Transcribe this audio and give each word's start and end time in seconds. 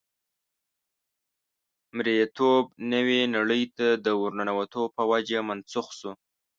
مرییتوب 1.95 2.65
نوې 2.93 3.21
نړۍ 3.35 3.63
ته 3.77 3.87
د 4.05 4.07
ورننوتو 4.21 4.81
په 4.95 5.01
وجه 5.11 5.39
منسوخ 5.49 5.87
شو. 5.99 6.11